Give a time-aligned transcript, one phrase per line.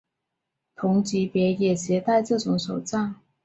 [0.75, 3.13] 同级别的也携带这种手杖。